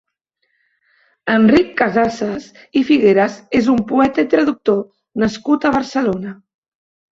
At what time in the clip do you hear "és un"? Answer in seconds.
3.61-3.79